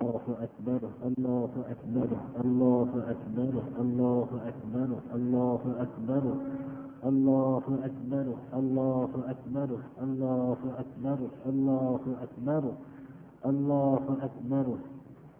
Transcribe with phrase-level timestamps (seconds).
[0.00, 2.08] الله أكبر الله أكبر
[2.44, 6.24] الله أكبر الله أكبر الله أكبر
[7.04, 9.70] الله أكبر الله أكبر
[10.02, 12.64] الله أكبر الله أكبر
[13.46, 14.66] الله أكبر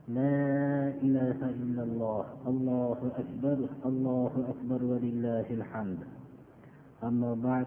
[0.08, 5.98] لا إله إلا الله الله أكبر الله أكبر ولله الحمد
[7.04, 7.66] أما بعد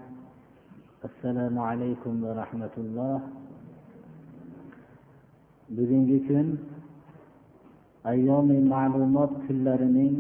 [1.05, 3.17] السلام عليكم ورحمة الله
[5.73, 6.47] bugungi kun
[8.11, 10.15] ayyomi ma'lumot kunlarining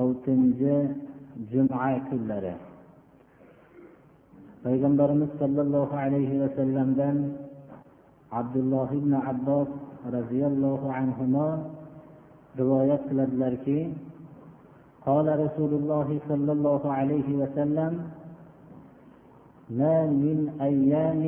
[0.00, 0.76] oltinchi
[1.50, 2.54] juma kunlari
[4.64, 7.16] payg'ambarimiz sollallohu alayhi vasallamdan
[8.40, 9.70] abdulloh ibn abbos
[10.16, 11.24] roziyallohu anhu
[12.60, 13.80] rivoyat qiladilarki
[15.08, 17.92] قال رسول الله صلى الله عليه وسلم
[19.80, 21.22] ما من أيام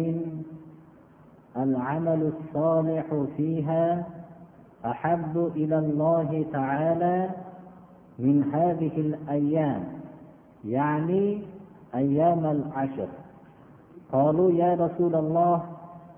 [1.57, 4.07] العمل الصالح فيها
[4.87, 7.31] أحب إلى الله تعالى
[8.19, 9.85] من هذه الأيام
[10.65, 11.43] يعني
[11.95, 13.09] أيام العشر.
[14.13, 15.63] قالوا يا رسول الله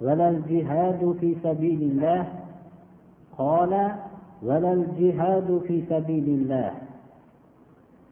[0.01, 2.27] ولا الجهاد في سبيل الله؟
[3.39, 3.91] قال
[4.43, 6.71] ولا الجهاد في سبيل الله.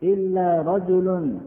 [0.03, 1.39] إلا رجل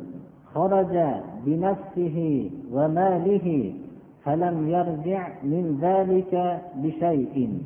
[0.53, 0.97] خرج
[1.45, 3.73] بنفسه وماله
[4.23, 7.61] فلم يرجع من ذلك بشيء.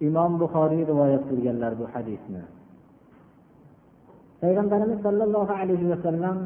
[0.00, 2.42] Imom buxoriy rivoyat qilganlar bu hadisni.
[4.40, 6.36] Payg'ambarimiz sollallohu alayhi vasallam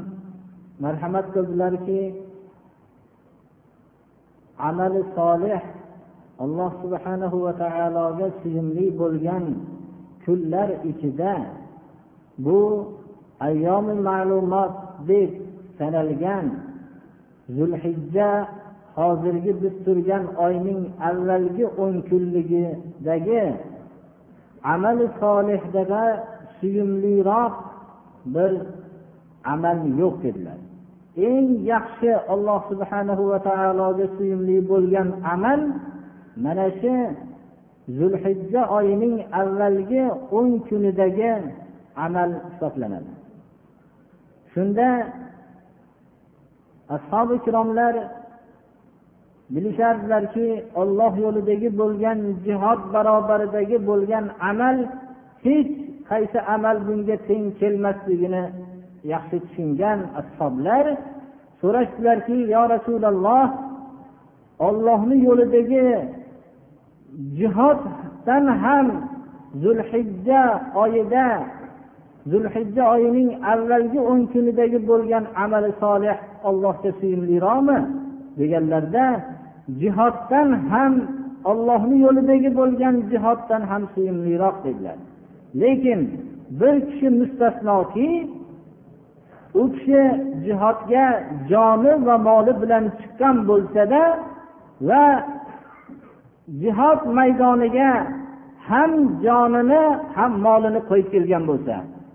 [0.84, 2.00] marhamat qildilarki
[4.68, 5.62] amali solih
[6.44, 9.44] alloh subhanahu va taologa suyumli bo'lgan
[10.24, 11.34] kunlar ichida
[12.44, 12.60] bu
[13.48, 14.74] ayyomi ma'lumot
[15.10, 15.30] deb
[15.78, 16.46] sanalgan
[17.56, 18.30] zulhijja
[19.00, 23.44] hozirgi biz turgan oyning avvalgi o'n kunligidagi
[24.72, 26.04] amali solihdaga
[26.58, 27.54] suyumliroq
[28.34, 28.52] bir
[29.52, 30.58] amal yo'q dedilar.
[31.28, 35.60] Eng yaxshi alloh subhanahu va taologa suyumli bo'lgan amal
[36.44, 36.94] mana shu
[37.98, 40.02] zulhijja oyining avvalgi
[40.38, 41.32] o'n kunidagi
[42.06, 43.12] amal hisoblanadi.
[44.52, 44.88] Shunda
[46.96, 47.94] ashobi ikromlar
[49.54, 50.48] bilishardilarki
[50.80, 54.76] olloh yo'lidagi bo'lgan jihod barobaridagi bo'lgan amal
[55.44, 55.70] hech
[56.10, 58.44] qaysi amal bunga teng kelmasligini
[59.12, 60.84] yaxshi tushungan ashoblar
[61.60, 63.46] so'rashdilarki yo rasululloh
[64.68, 65.86] ollohni yo'lidagi
[67.38, 68.86] jihoddan ham
[69.62, 70.42] zulhijja
[70.82, 71.26] oyida
[72.30, 76.16] zulhijja oyining avvalgi o'n kunidagi bo'lgan amali solih
[76.48, 77.78] allohga suyimliroqmi?
[78.38, 79.04] deganlarda
[79.80, 80.92] jihoddan ham
[81.50, 84.98] ollohni yo'lidagi bo'lgan jihoddan ham suyumliroq dedilar.
[85.60, 86.00] Lekin
[86.60, 88.30] bir kishi mustasnoki
[89.54, 90.02] u kishi
[90.44, 91.06] jihodga
[91.50, 94.02] joni va moli bilan chiqqan bo'lsada
[94.88, 95.04] va
[96.62, 97.90] jihod maydoniga
[98.68, 98.92] ham
[99.24, 99.82] jonini
[100.16, 101.74] ham molini qo'yib kelgan bo'lsa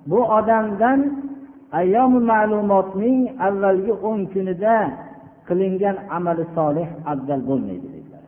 [0.09, 0.99] bu odamdan
[1.79, 4.77] ayyomi ma'lumotning avvalgi o'n kunida
[5.47, 8.25] qilingan amali solih afzal bo'lmaydi dedilar.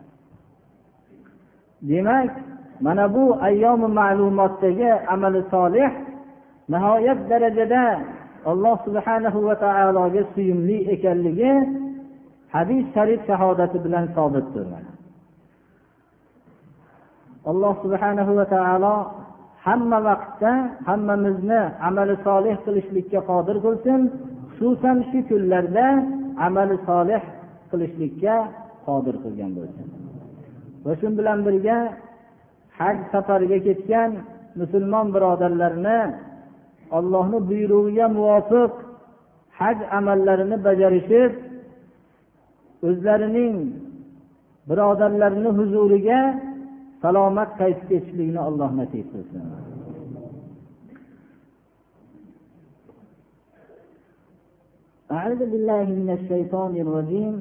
[1.89, 2.31] Demak
[2.85, 5.89] mana bu ayyomi ma'lumotdagi amali solih
[6.71, 7.83] nihoyat darajada
[8.51, 11.53] alloh subhanahu va taologa suyumli ekanligi
[12.55, 14.65] hadis sharif shahodati bilan sobitdir
[17.51, 18.95] alloh subhanahu va taolo
[19.65, 20.51] hamma vaqtda
[20.87, 24.01] hammamizni amali solih qilishlikka qodir qilsin
[24.57, 25.87] xususan shu kunlarda
[26.45, 27.21] amali solih
[27.69, 28.35] qilishlikka
[28.85, 29.87] qodir qilgan bo'lsin.
[30.85, 31.77] Va shu bilan birga
[32.79, 34.09] haj safariga ketgan
[34.59, 35.99] musulmon birodarlarni
[36.97, 38.73] ollohni buyrug'iga muvofiq
[39.59, 41.31] haj amallarini bajarishib
[42.87, 43.55] o'zlarining
[44.69, 46.19] birodarlarini huzuriga
[47.01, 49.43] salomat qaytib ketishlikni alloh nasib qilsin.
[55.12, 57.34] أعوذ بالله من الشيطان الرجيم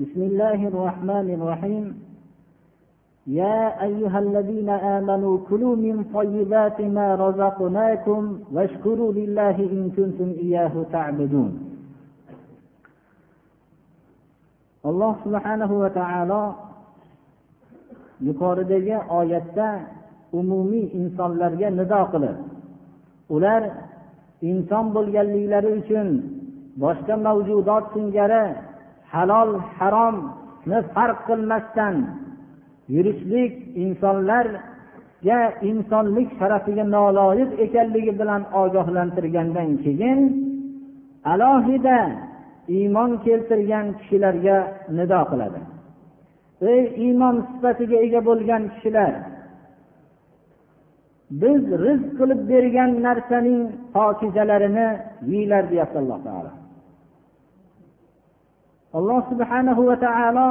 [0.00, 1.84] بسم الله الرحمن الرحيم
[3.26, 11.52] يا أيها الذين آمنوا كلوا من طيبات ما رزقناكم واشكروا لله إن كنتم إياه تعبدون
[14.86, 16.42] الله سبحانه وتعالى
[18.20, 19.68] yuqoridagi oyatda
[20.32, 22.36] umumiy insonlarga nido qilib
[23.34, 23.62] ular
[24.49, 26.07] inson bo'lganliklari uchun
[26.83, 28.45] boshqa mavjudot singari
[29.13, 31.95] halol haromni farq qilmasdan
[32.93, 33.53] yurishlik
[33.83, 40.19] insonlarga insonlik sharafiga noloyiq ekanligi bilan ogohlantirgandan keyin
[41.33, 41.99] alohida
[42.77, 44.57] iymon keltirgan kishilarga
[44.97, 45.59] nido qiladi.
[46.73, 49.13] Ey iymon sifatiga ega bo'lgan kishilar
[51.41, 53.61] biz rizq qilib bergan narsaning
[53.95, 54.87] pokizalarini
[55.31, 56.51] yeyglar deyapti alloh taolo.
[58.97, 60.49] Alloh subhanahu va taolo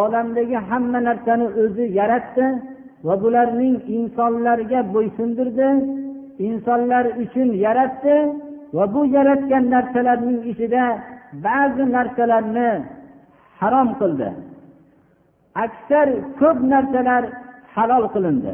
[0.00, 2.46] olamdagi hamma narsani o'zi yaratdi
[3.06, 5.68] va bularning insonlarga bo'ysundirdi
[6.48, 8.16] insonlar uchun yaratdi
[8.76, 10.84] va bu yaratgan narsalarning ichida
[11.46, 12.70] ba'zi narsalarni
[13.60, 14.28] harom qildi.
[15.64, 16.08] Aksar
[16.40, 17.22] ko'p narsalar
[17.74, 18.52] halol qilindi.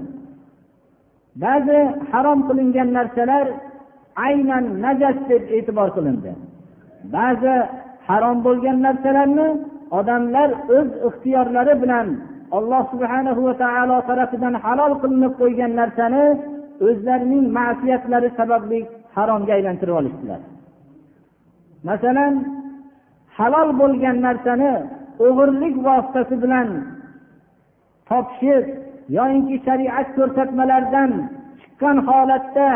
[1.44, 1.79] Ba'zi
[2.12, 3.47] harom qilingan narsalar
[4.27, 6.31] aynan najas deb e'tibor qilindi.
[7.17, 7.55] Ba'zi
[8.09, 9.49] harom bo'lgan narsalarni
[9.99, 12.06] odamlar o'z ixtiyorlari bilan
[12.56, 16.25] alloh subhana va taolo tarafidan halol qilinib qo'ygan narsani
[16.87, 18.79] o'zlarining ma'siyatlari sababli
[19.17, 20.41] haromga aylantirib olishdilar.
[21.89, 22.35] Masalan
[23.39, 24.73] halol bo'lgan narsani
[25.27, 26.69] o'g'irlik vositasi bilan
[28.09, 28.65] topishib
[29.17, 31.11] yoyinki shariat ko'rsatmalaridan
[31.61, 32.70] chiqqan holatda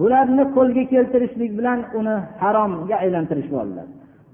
[0.00, 3.86] bularni qo'lga keltirishlik bilan uni haromga aylantirishib oldilar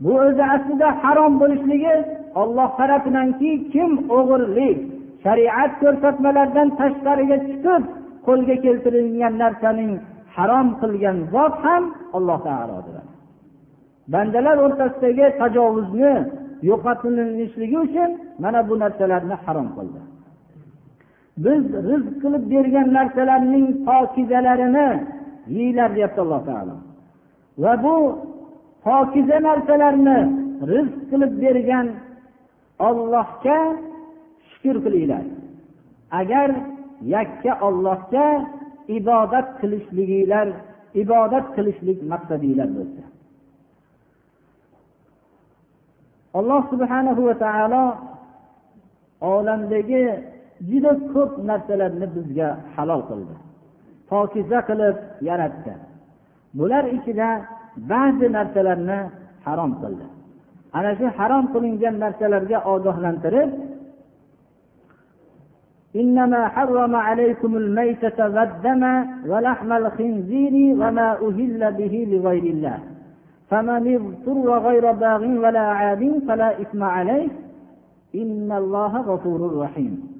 [0.03, 1.95] bu o'zi aslida harom bo'lishligi
[2.43, 4.79] olloh tarafidanki kim o'g'irlik
[5.25, 7.83] shariat ko'rsatmalaridan tashqariga chiqib
[8.27, 9.93] qo'lga keltirilgan narsaning
[10.37, 11.83] harom qilgan zot ham
[12.17, 12.97] alloh taolodir.
[14.13, 16.15] Bandalar o'rtasidagi tajovuzni
[16.71, 18.11] yo'qotilishligi uchun
[18.43, 20.01] mana bu narsalarni harom qildi.
[21.45, 24.89] Biz rizq qilib bergan narsalarning pokizalarini
[25.57, 26.77] yeyglar deyapti alloh taolo.
[27.63, 27.97] Va bu
[28.85, 30.19] pokiza narsalarni
[30.73, 31.87] rizq qilib bergan
[32.89, 33.59] ollohga
[34.51, 35.25] shukur qilinglar.
[36.21, 36.49] Agar
[37.15, 38.27] yakka ollohga
[38.99, 40.49] ibodat qilishliginglar
[41.03, 43.05] ibodat qilishlik maqsadinglar bo'lsa.
[46.39, 47.85] Alloh subhanahu va taolo
[49.35, 50.05] olamdagi
[50.70, 53.36] juda ko'p narsalarni bizga halol qildi
[54.10, 54.96] pokiza qilib
[55.30, 55.74] yaratdi
[56.58, 57.30] bular ichida
[57.92, 59.00] ba'zi narsalarni
[59.46, 60.06] harom qildi
[60.78, 63.52] ana shu harom qilingan narsalarga ogohlantirib
[66.02, 68.84] إنما حرم عليكم الميتة والدم
[69.30, 72.80] ولحم الخنزير وما أهل به لغير الله
[73.50, 77.30] فمن اضطر غير باغ ولا عاد فلا إثم عليه
[78.16, 80.17] إن الله غفور رحيم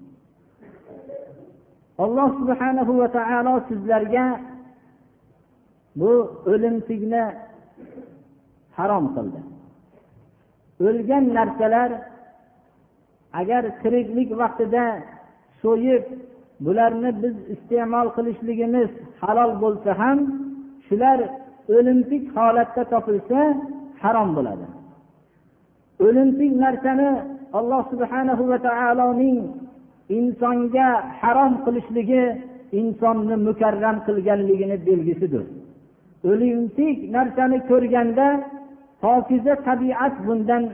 [2.05, 4.27] alloh subhanahu va taolo sizlarga
[6.01, 6.13] bu
[6.53, 7.25] o'limtikni
[8.77, 9.41] harom qildi.
[10.87, 11.91] O'lgan narsalar
[13.41, 14.85] agar tiriklik vaqtida
[15.63, 16.05] so'yib
[16.65, 18.91] bularni biz iste'mol qilishligimiz
[19.23, 20.19] halol bo'lsa ham
[20.87, 21.19] shular
[21.77, 23.41] o'limtik holatda topilsa
[24.03, 24.67] harom bo'ladi.
[26.07, 27.11] O'limtik narsani
[27.59, 29.39] alloh subhanahu va taoloning
[30.17, 30.89] insonga
[31.21, 32.23] harom qilishligi
[32.81, 35.45] insonni mukarram qilganligini belgisidir.
[36.31, 38.27] O'limtik narsani ko'rganda
[39.03, 40.65] pokiza tabiat bundan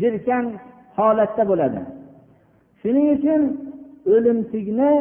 [0.00, 0.44] jirkan
[0.96, 1.80] holatda bo'ladi.
[2.80, 3.42] Shuning uchun
[4.14, 4.92] o'limtikni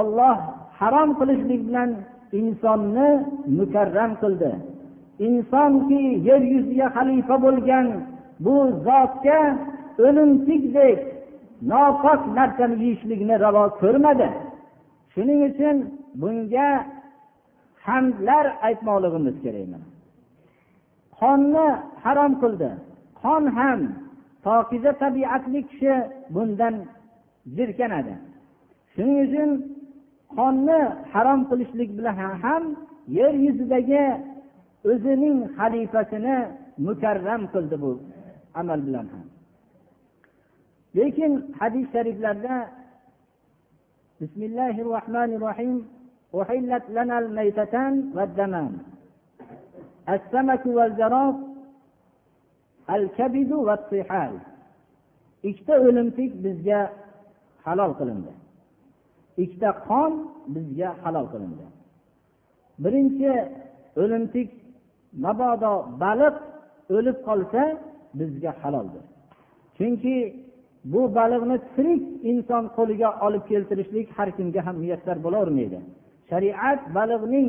[0.00, 0.36] olloh
[0.78, 1.90] harom qilishlik bilan
[2.40, 3.08] insonni
[3.58, 4.50] mukarram qildi.
[5.26, 7.86] Insonki yer yuziga xalifa bo'lgan
[8.44, 9.40] bu zotga
[10.06, 10.98] o'limtikdek
[11.68, 14.28] nopok narsani yeyishlikni ravo ko'rmadi.
[15.12, 15.76] Shuning uchun
[16.20, 16.68] bunga
[17.86, 19.66] hamdlar aytmoqligimiz kerak
[21.20, 21.66] qonni
[22.04, 22.70] harom qildi.
[23.22, 23.80] Qon ham
[24.44, 25.94] pokiza tabiatli kishi
[26.34, 26.74] bundan
[27.56, 28.14] jirkanadi
[28.94, 29.50] shuning uchun
[30.36, 30.80] qonni
[31.12, 32.64] harom qilishlik bilan ham
[33.18, 34.04] yer yuzidagi
[34.90, 36.36] o'zining xalifasini
[36.86, 37.90] mukarram qildi bu
[38.60, 39.26] amal bilan ham.
[40.97, 42.55] lekin hadis shariflarda
[44.19, 45.75] bismillahi rohmanir rohim
[46.41, 48.71] أحلت لنا الميتتان والدمان
[50.15, 51.35] السمك والجراد
[52.95, 54.33] الكبد والطحال
[55.49, 56.79] ikkita o'limtik bizga
[57.65, 58.33] halol qilindi
[59.43, 60.11] ikkita qon
[60.55, 61.65] bizga halol qilindi
[62.83, 63.31] birinchi
[64.01, 64.49] o'limtik
[65.25, 65.73] mabodo
[66.03, 66.35] baliq
[66.95, 67.63] o'lib qolsa
[68.19, 69.03] bizga haloldir
[69.77, 70.15] chunki
[70.84, 75.78] bu baliqni tirik inson qo'liga olib keltirishlik har kimga ham muyassar bo'lavermaydi.
[76.30, 77.48] Shariat baliqning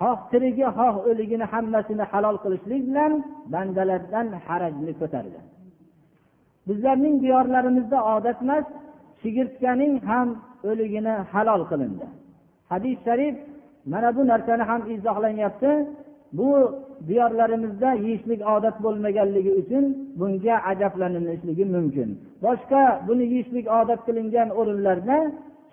[0.00, 3.12] xoh tirigi xoh o'ligini hammasini halol qilishlik bilan
[3.52, 5.40] bandalardan harajni ko'tardi.
[6.68, 8.64] Bizlarning diyorlarimizda odat emas
[9.20, 10.28] chigirtkaning ham
[10.70, 12.06] o'ligini halol qilindi.
[12.72, 13.36] Hadis sharif
[13.92, 15.70] mana bu narsani ham izohlanyapti.
[16.32, 16.48] Bu
[17.08, 19.84] diyorlarimizda yeyishlik odat bo'lmaganligi uchun
[20.18, 22.08] bunga ajablanilishligi mumkin.
[22.44, 25.18] Boshqa buni yeyishlik odat qilingan o'rinlarda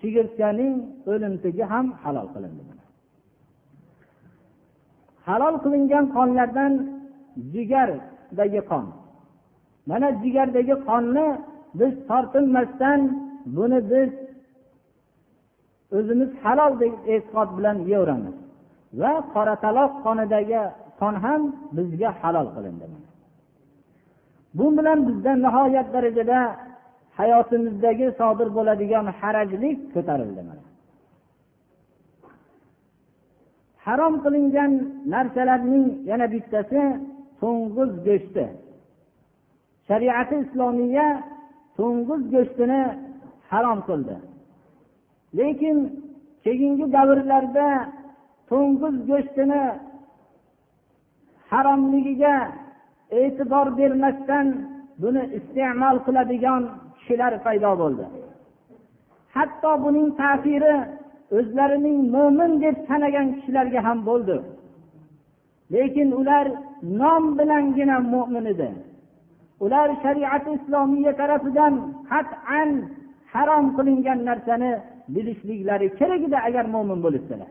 [0.02, 0.74] chigirtkaning
[1.12, 2.64] o'limtigi ham halol qilindi.
[5.28, 6.74] Halol qilingan qonlardan
[7.54, 8.86] jigardagi qon.
[9.90, 11.28] Mana jigardagi qonni
[11.80, 13.00] biz tortinmasdan
[13.58, 14.10] buni biz
[15.98, 18.36] o'zimiz halol deb e'tiqod bilan yeyveramiz.
[19.02, 20.62] Va qorataloq qonidagi
[21.00, 21.42] qon ham
[21.78, 22.86] bizga halol qilindi
[24.58, 26.40] bu bilan bizda nihoyat darajada
[27.20, 30.42] hayotimizdagi sodir bo'ladigan harajlik ko'tarildi
[33.90, 34.72] harom qilingan
[35.14, 36.82] narsalarning yana bittasi
[37.42, 38.46] to'ng'iz go'shti.
[39.88, 41.08] Shariati islomiya
[41.78, 42.82] to'ng'iz go'shtini
[43.52, 44.16] harom qildi.
[45.40, 45.78] Lekin
[46.46, 47.68] keyingi davrlarda
[48.50, 49.64] to'ng'iz go'shtini
[51.52, 52.36] haromligiga
[53.22, 54.48] e'tibor bermasdan
[55.02, 56.64] buni iste'mol qiladigan
[56.98, 58.06] kishilar paydo bo'ldi.
[59.36, 60.76] Hatto buning ta'siri
[61.38, 64.38] o'zlarining mo'min deb sanagan kishilarga ham bo'ldi.
[65.74, 66.46] Lekin ular
[67.02, 68.70] nom bilangina mo'min edi.
[69.66, 71.74] Ular shariati islomiya tarafidan
[72.12, 72.70] qat'an
[73.34, 74.72] harom qilingan narsani
[75.14, 77.50] bilishliklari kerak edi agar mo'min bo'lishsalar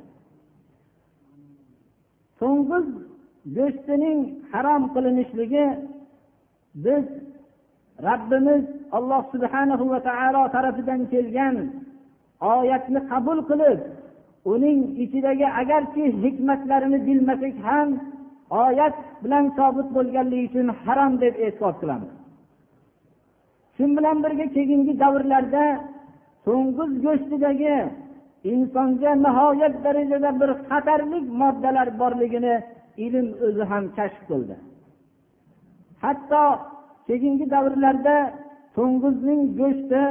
[2.41, 2.87] to'ng'iz
[3.57, 4.19] go'shtining
[4.53, 5.67] harom qilinishligi
[6.85, 7.05] biz
[8.09, 8.65] rabbimiz
[8.97, 11.57] alloh subhanahu va taolo tarafidan kelgan
[12.55, 13.81] oyatni qabul qilib
[14.53, 17.89] uning ichidagi agarki hikmatlarini bilmasak ham
[18.65, 22.13] oyat bilan sobit bo'lganligi uchun harom deb e'tiqod qilamiz.
[23.77, 25.65] Shu bilan birga keyingi davrlarda
[26.47, 27.77] to'ng'iz go'shtidagi
[28.45, 32.55] insonga nihoyat darajada bir xatarli moddalar borligini
[33.07, 34.57] ilm o'zi ham kashf qildi.
[36.03, 36.45] Hatto
[37.09, 38.17] keyingi davrlarda
[38.77, 40.03] to'ng'izning go'shti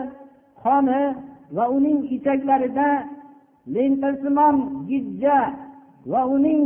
[0.63, 1.01] qoni
[1.55, 2.89] va uning ichaklarida
[3.75, 4.55] lentasimon
[4.89, 5.37] gijja
[6.11, 6.63] va uning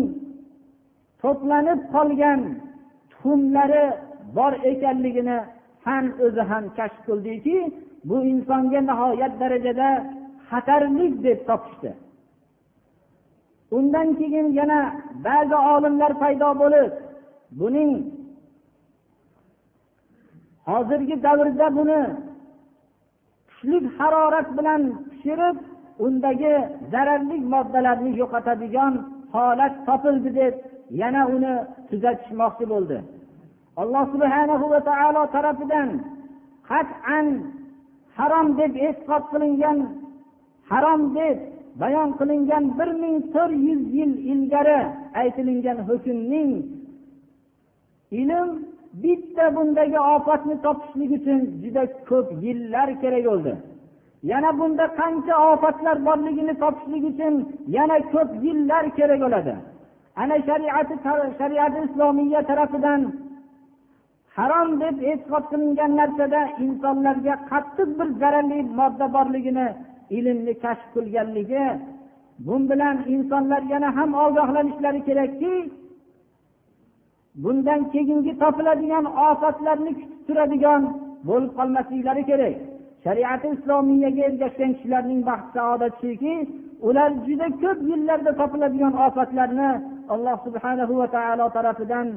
[1.22, 2.40] to'planib qolgan
[3.12, 3.86] tuxumlari
[4.38, 5.38] bor ekanligini
[5.84, 7.58] fan o'zi ham kashf qildiki
[8.10, 9.90] bu insonga nihoyat darajada
[10.52, 11.92] xatarli deb topishdi.
[13.78, 14.80] Undan keyin yana
[15.26, 16.92] ba'zi olimlar paydo bo'lib
[17.60, 17.92] buning
[20.70, 22.02] hozirgi davrda buni
[23.50, 25.58] kuchli harorat bilan pishirib
[26.06, 26.54] undagi
[26.92, 28.94] zararli moddalarni yo'qotadigan
[29.34, 30.54] holat topildi deb
[31.02, 31.54] yana uni
[31.90, 32.98] tuzatishmoqchi bo'ldi.
[33.82, 35.90] Alloh subhanahu va taolo tarafidan
[36.70, 37.26] qat'an
[38.18, 39.78] harom deb e'tiqod qilingan
[40.72, 41.38] harom deb
[41.82, 44.80] bayon qilingan bir ming to'rt yuz yil ilgari
[45.22, 46.52] aytilingan hukmning
[48.22, 48.50] ilm
[49.04, 53.54] bitta bundagi ofatni topishlik uchun juda ko'p yillar kerak bo'ldi.
[54.32, 57.34] Yana bunda qancha ofatlar borligini topishlik uchun
[57.78, 59.54] yana ko'p yillar kerak bo'ladi.
[60.22, 60.96] Ana shariati
[61.40, 63.02] shariati islomiya tarafidan
[64.38, 69.68] harom deb e'tiqod qilingan narsada insonlarga qattiq bir zararli modda borligini
[70.18, 71.66] ilmni kashf qilganligi
[72.46, 75.54] bu bilan insonlar yana ham ogohlanishlari kerakki
[77.44, 80.82] bundan keyingi topiladigan ofatlarni kutib turadigan
[81.28, 82.56] bo'lib qolmasliklari kerak.
[83.04, 86.36] Shariati islomiyaga ergashgan kishilarning baxt saodati shuki
[86.88, 89.70] ular juda ko'p yillarda topiladigan ofatlarni
[90.14, 92.08] alloh subhanahu va taolo tarafidan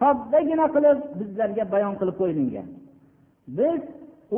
[0.00, 2.68] soddagina qilib bizlarga bayon qilib qo'yilgan.
[3.58, 3.80] Biz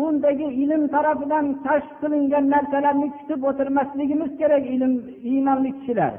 [0.02, 4.92] undagi ilm tarafidan kashf qilingan narsalarni kutib o'tirmasligimiz kerak ilm
[5.30, 6.14] iymonli kishilar.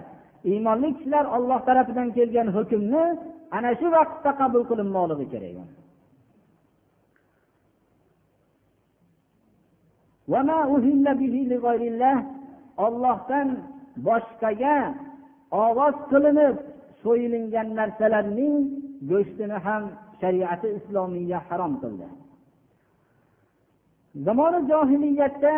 [0.51, 3.03] Iymonli kishilar olloh tarafidan kelgan hukmni
[3.57, 5.57] ana shu vaqtda qabul qilinmoqligi kerak.
[12.85, 13.47] Ollohdan
[14.07, 14.77] boshqaga
[15.65, 16.55] ovoz qilinib
[17.03, 18.55] so'yilingan narsalarning
[19.11, 19.83] go'shtini ham
[20.21, 22.07] shariati islomiya harom qildi.
[24.23, 25.53] Zamoni johiliyatda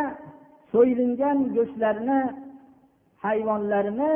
[0.72, 2.20] so'yilingan go'shtlarni
[3.26, 4.14] hayvonlarni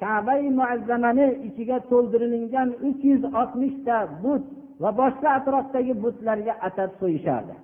[0.00, 4.42] kabai muazzamani ichiga to'ldirilgan uch yuz oltmishta but
[4.82, 7.54] va boshqa atrofdagi butlarga atab so'yishardi.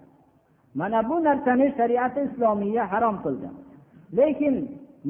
[0.79, 3.49] Mana bu narsani shariati islomiya harom qildi.
[4.19, 4.55] Lekin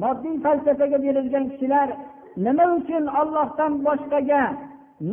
[0.01, 1.87] moddiy falsafaga berilgan kishilar
[2.45, 4.43] nima uchun ollohdan boshqaga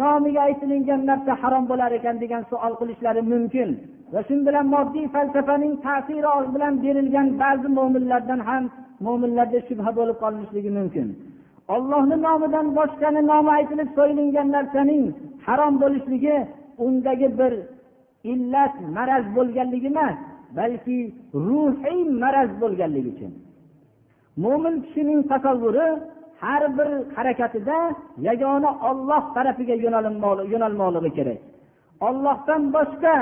[0.00, 3.70] nomiga aytilingan narsa harom bo'lar ekan degan savol qilishlari mumkin?
[4.12, 8.64] Va shu bilan moddiy falsafaning ta'siri bilan berilgan ba'zi mo'minlardan ham
[9.06, 11.08] mo'minlarda shubha bo'lib qolishligi mumkin.
[11.74, 15.04] Ollohni nomidan boshqani nomi aytilib so'yilingan narsaning
[15.46, 16.36] harom bo'lishligi
[16.86, 17.52] undagi bir
[18.32, 20.16] illat maraz bo'lganligi emas
[20.58, 20.98] balki
[21.46, 23.32] ruhiy maraz bo'lganligi uchun.
[24.42, 25.88] Mo'min kishining tasavvuri
[26.42, 27.78] har bir harakatida
[28.28, 29.74] yagona olloh tarafiga
[30.52, 31.38] yo'nalmoqligi kerak.
[32.08, 33.14] Ollohdan boshqa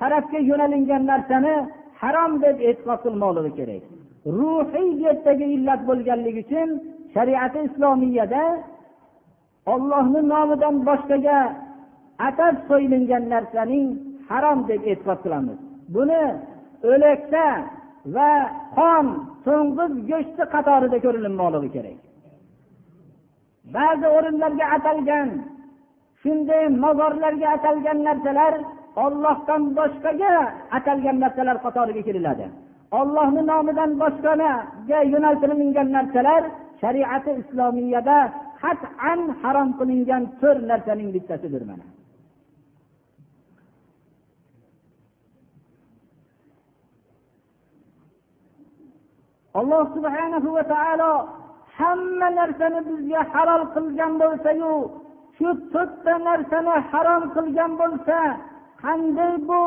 [0.00, 1.54] tarafga yo'nalingan narsani
[2.00, 3.84] harom deb e'tiqod qilmoqligi kerak.
[4.38, 6.68] Ruhiy jihatdagi yerdagi illat bo'lganligi uchun
[7.14, 8.44] shariati islomiyada
[9.72, 11.38] ollohni nomidan boshqaga
[12.28, 13.86] atab so'yilingan narsaning
[14.30, 15.58] harom deb e'tiqod qilamiz.
[15.94, 16.22] Buni
[16.92, 17.46] o'lakda
[18.16, 18.32] va
[18.78, 19.06] qon
[19.46, 21.98] to'ng'iz go'shti qatorida ko'rilinmoqligi kerak.
[23.76, 25.28] Ba'zi o'rinlarga atalgan
[26.22, 28.54] shunday mozorlarga atalgan narsalar
[29.04, 30.34] ollohdan boshqaga
[30.76, 32.46] atalgan narsalar qatoriga kiriladi
[33.00, 34.52] ollohni nomidan boshqaga
[35.12, 36.42] yo'naltirilgan narsalar
[36.80, 38.18] shariati islomiyada
[38.62, 41.86] qat'an harom qilingan to'rt narsaning bittasidir mana.
[49.60, 51.12] Alloh subhanahu va taolo
[51.78, 54.72] hamma narsani bizga halol qilgan bo'lsayu
[55.36, 58.18] shu to'rtta narsani harom qilgan bo'lsa
[58.82, 59.64] qanday bu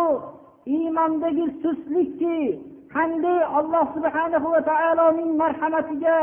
[0.76, 2.38] iymondagi sustlikki
[2.96, 6.18] qanday alloh subhanahu va taoloning marhamatiga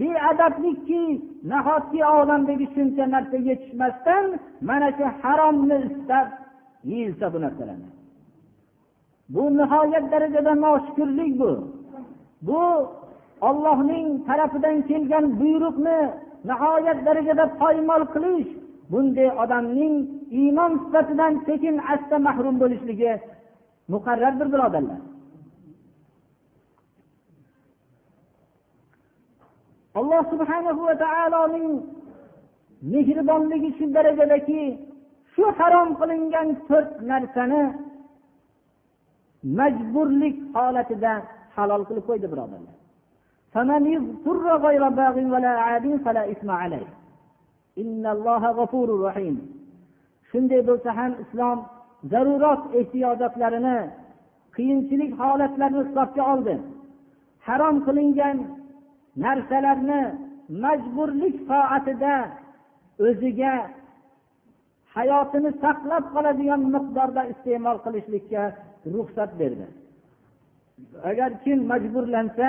[0.00, 1.04] beadablikki
[1.52, 4.24] nahotki olamdagi shuncha narsa yetishmasdan
[4.68, 6.26] mana shu haromni istab
[6.90, 7.88] yeyilsa bu narsalarni?
[9.34, 11.52] Bu nihoyat darajada noshukurlik bu.
[12.46, 12.62] Bu
[13.48, 15.98] ollohning tarafidan kelgan buyruqni
[16.48, 18.50] nihoyat darajada poymol qilish
[18.90, 19.94] bunday odamning
[20.40, 23.12] iymon sifatidan sekin asta mahrum bo'lishligi
[23.92, 25.00] muqarrardir birodarlar.
[30.00, 31.68] Alloh subhanahu va taoloning
[32.92, 34.62] mehribonligi shu darajadaki
[35.34, 37.62] shu harom qilingan to'rt narsani
[39.58, 41.12] majburlik holatida
[41.56, 42.76] halol qilib qo'ydi birodarlar.
[50.34, 51.58] Shunday bo'lsa ham islom
[52.12, 53.78] zarurat ehtiyojotlarini
[54.56, 56.54] qiyinchilik holatlarini hisobga oldi.
[57.46, 58.36] Harom qilingan
[59.24, 60.02] narsalarni
[60.64, 62.14] majburlik soatida
[63.06, 63.54] o'ziga
[64.96, 68.42] hayotini saqlab qoladigan miqdorda iste'mol qilishlikka
[68.94, 69.66] ruxsat berdi.
[71.10, 72.48] Agar kim majburlansa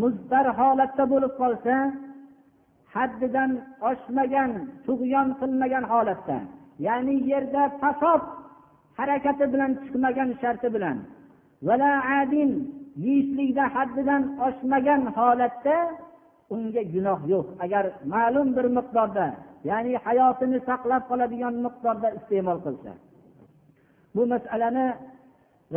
[0.00, 1.74] muztar holatda bo'lib qolsa
[2.94, 3.50] haddidan
[3.90, 4.50] oshmagan
[4.86, 6.38] tug'yon qilmagan holatda
[6.86, 8.22] ya'ni yerda fasod
[8.98, 10.96] harakati bilan chiqmagan sharti bilan
[11.66, 12.50] vala adin
[13.04, 15.76] yeyishlikda haddidan oshmagan holatda
[16.54, 17.46] unga gunoh yo'q.
[17.64, 19.26] Agar ma'lum bir miqdorda
[19.70, 22.92] ya'ni hayotini saqlab qoladigan miqdorda iste'mol qilsa.
[24.14, 24.86] Bu masalani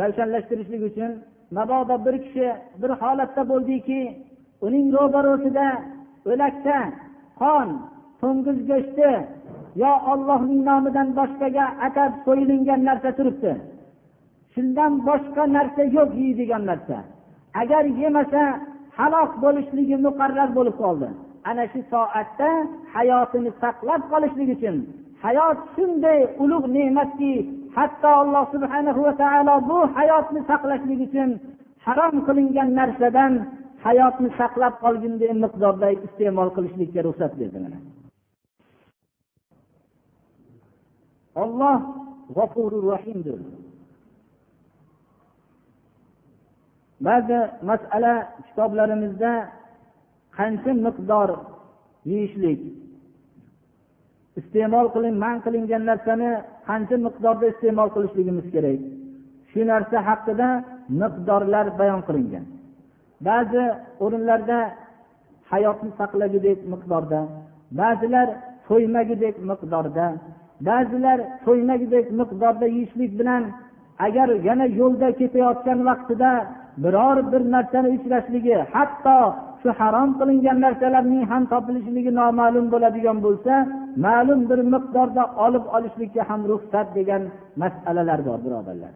[0.00, 1.12] ravshanlashtirishlik uchun
[1.56, 2.48] mabodo bir kishi
[2.82, 4.00] bir holatda bo'ldiki
[4.66, 5.66] uning ro'barosida
[6.30, 6.78] o'lakda
[7.40, 7.68] qon
[8.20, 9.10] to'ng'iz go'shti
[9.82, 13.52] yo ollohning nomidan boshqaga atab so'yilingan narsa turibdi.
[14.54, 16.96] Shundan boshqa narsa yo'q yeydigan narsa.
[17.60, 18.42] Agar yemasa
[18.98, 21.08] halok bo'lishligi muqarrar bo'lib qoldi.
[21.50, 22.50] Ana shu soatda
[22.94, 24.76] hayotini saqlab qolishlik uchun
[25.24, 27.32] hayot shunday ulug' ne'matki
[27.76, 31.30] hatto alloh subhanahu va taolo bu hayotni saqlashlik uchun
[31.86, 33.32] harom qilingan narsadan
[33.86, 37.78] hayotni saqlab qolgunday miqdorda iste'mol qilishlikka ruxsat berdi mana.
[41.42, 41.78] Olloh
[42.36, 43.40] g'ofuri rohimdir.
[47.06, 48.14] Ba'zi masala
[48.46, 49.32] kitoblarimizda
[50.38, 51.30] qancha miqdor
[52.10, 52.60] yeyishlik
[54.40, 56.30] iste'mol qiling man qilingan narsani
[56.68, 58.80] qancha miqdorda iste'mol qilishligimiz kerak.
[59.50, 60.48] Shu narsa haqida
[61.02, 62.44] miqdorlar bayon qilingan.
[63.28, 63.64] Ba'zi
[64.04, 64.58] o'rinlarda
[65.52, 67.20] hayotni saqlagudek miqdorda
[67.80, 68.28] ba'zilar
[68.68, 70.06] to'ymagudek miqdorda
[70.60, 73.42] ba'zilar to'ymagudek miqdorda yeyishlik bilan
[74.06, 76.30] agar yana yo'lda ketayotgan vaqtida
[76.84, 79.18] biror bir narsani uchrashligi hatto
[79.62, 83.54] shu harom qilingan narsalarning ham topilishligi noma'lum bo'ladigan bo'lsa
[84.06, 87.22] ma'lum bir miqdorda olib olishlikka ham ruxsat degan
[87.62, 88.92] masalalar bor birodarlar.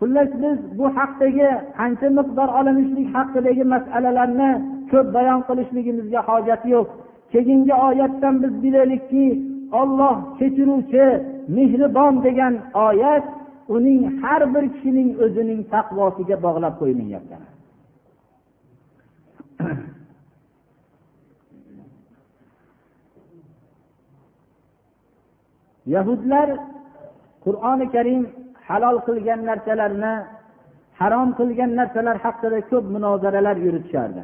[0.00, 4.50] Xullas biz bu haqdagi qancha miqdor olinishlik haqidagi masalalarni
[4.90, 6.88] ko'p bayon qilishligimizga hojat yo'q.
[7.32, 9.24] Keyingi oyatdan biz bilaylikki
[9.80, 11.04] olloh kechiruvchi
[11.56, 12.54] mehribon degan
[12.88, 13.24] oyat
[13.68, 17.36] uning har bir kishining o'zining taqvosiga bog'lab qo'yilyapti
[25.94, 26.48] yahudlar
[27.44, 28.22] qur'oni karim
[28.68, 30.14] halol qilgan narsalarni
[31.00, 34.22] harom qilgan narsalar haqida ko'p munozaralar yuritishardi.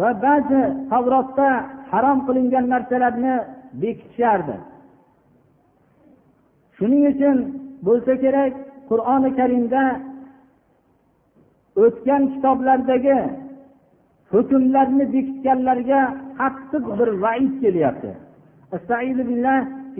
[0.00, 1.48] va ba'zi tavrotda
[1.90, 3.34] harom qilingan narsalarni
[3.82, 4.56] bekitishardi
[6.76, 7.36] shuning uchun
[7.86, 8.52] bo'lsa kerak
[8.90, 9.82] qur'oni karimda
[11.84, 13.18] o'tgan kitoblardagi
[14.32, 16.00] hukmlarni bekitganlarga
[16.40, 18.10] qattiq bir vaid kelyapti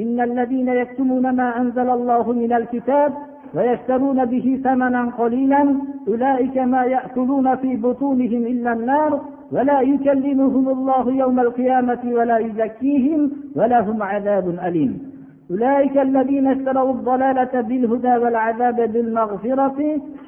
[0.02, 3.12] إن الذين يكتمون ما أنزل الله من الكتاب
[3.54, 5.62] ويشترون به ثمنا قليلا
[6.08, 9.12] أولئك ما يأكلون في بطونهم إلا النار
[9.53, 15.13] ولا يكلمهم الله يوم القيامة ولا يزكيهم ولهم عذاب أليم.
[15.51, 19.79] أولئك الذين اشتروا الضلالة بالهدى والعذاب بالمغفرة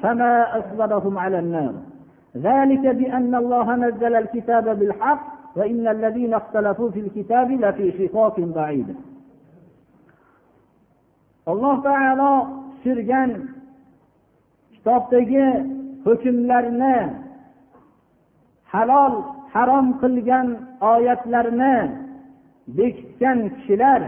[0.02, 1.74] فما أصبرهم على النار.
[2.36, 5.22] ذلك بأن الله نزل الكتاب بالحق
[5.56, 8.88] وإن الذين اختلفوا في الكتاب لفي شقاق بعيد.
[11.46, 12.32] alloh taolo
[12.82, 13.30] tushirgan
[14.72, 15.46] kitobdagi
[16.04, 17.25] hukmlarni
[18.72, 19.14] halol
[19.52, 20.48] harom qilgan
[20.92, 21.76] oyatlarni
[22.76, 24.02] bekitgan kishilar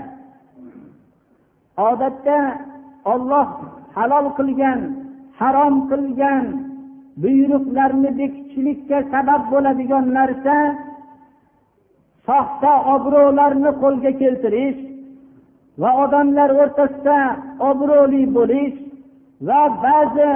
[1.91, 2.39] odatda
[3.13, 3.49] olloh
[3.97, 4.81] halol qilgan
[5.41, 6.45] harom qilgan
[7.23, 10.57] buyruqlarni bekitishlikka sabab bo'ladigan narsa
[12.27, 14.81] soxta obro'larni qo'lga keltirish
[15.81, 17.19] va odamlar o'rtasida
[17.71, 18.77] obro'li bo'lish
[19.49, 20.33] va ba'zi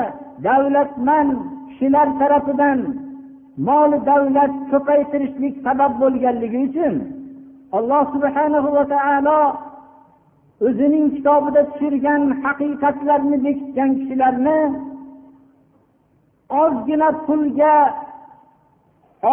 [0.47, 1.33] davlatmand
[1.69, 2.79] kishilar tarafidan
[3.57, 6.95] mol davlat ko'paytirishlik sabab bo'lganligi uchun
[7.79, 9.41] alloh subhanahu va taolo
[10.67, 14.59] o'zining kitobida tushirgan haqiqatlarni bekitgan kishilarni
[16.63, 17.75] ozgina pulga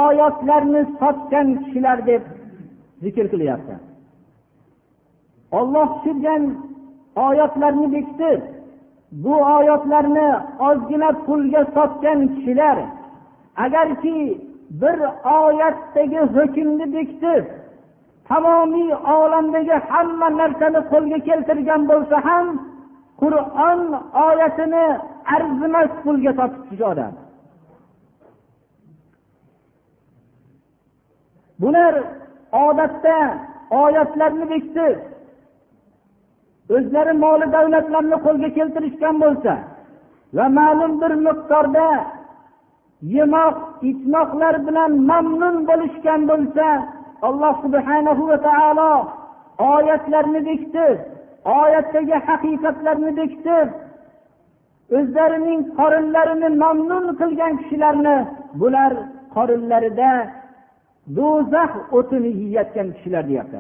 [0.06, 2.24] oyatlarni sotgan kishilar deb
[3.04, 3.76] zikr qilyapti.
[5.60, 6.44] Olloh tushirgan
[7.28, 8.42] oyatlarni bekitib
[9.24, 10.28] bu oyatlarni
[10.68, 12.78] ozgina pulga sotgan kishilar
[13.66, 14.18] agarki
[14.82, 14.98] bir
[15.40, 17.46] oyatdagi hukmni bekitib
[18.30, 22.46] tamomiy olamdagi hamma narsani qo'lga keltirgan bo'lsa ham
[23.22, 23.82] qur'on
[24.28, 24.86] oyatini
[25.36, 27.14] arzimas pulga sotib odam.
[31.62, 31.96] Bular
[32.66, 33.18] odatda
[33.84, 34.98] oyatlarni bekitib
[36.76, 39.54] o'zlari moli davlatlarni qo'lga keltirishgan bo'lsa
[40.38, 41.88] va ma'lum bir miqdorda
[43.02, 43.56] yemoq
[43.90, 46.68] ichmoqlar bilan mamnun bo'lishgan bo'lsa
[47.28, 48.94] alloh subhanahu va taolo
[49.74, 50.98] oyatlarni bekitib
[51.62, 53.68] oyatdagi haqiqatlarni bekitib
[54.98, 58.18] o'zlarining qorinlarini mamnun qilgan kishilarni
[58.62, 58.94] bular
[59.36, 60.12] qorinlarida
[61.18, 63.60] do'zax o'tini yeyayotgan kishilar deyapti.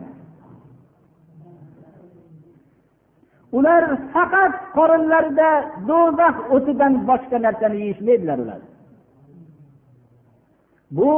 [3.58, 5.49] Ular faqat qorinlarida
[5.89, 8.62] do'zax o'tidan boshqa narsani yeyishmaydilar ular.
[10.97, 11.12] Bu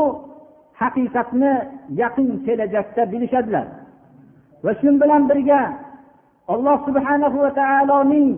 [0.82, 1.54] haqiqatni
[2.02, 3.68] yaqin kelajakda bilishadilar.
[4.64, 5.62] Va shu bilan birga
[6.54, 8.30] alloh subhanahu va taoloning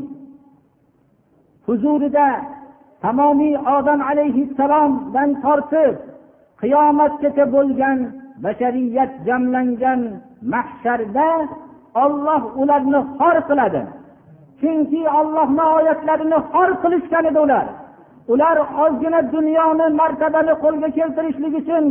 [1.67, 2.27] huzurida
[3.03, 5.95] tamomiy odam alayhissalomdan tortib
[6.61, 7.97] qiyomatgacha bo'lgan
[8.43, 10.01] bashariyat jamlangan
[10.53, 11.29] mahsharda
[12.03, 13.81] olloh ularni xor qiladi.
[14.59, 17.65] Chunki ollohni oyatlarini xor qilishgan edi ular.
[18.31, 21.85] Ular ozgina dunyoni martabani qo'lga keltirishlik uchun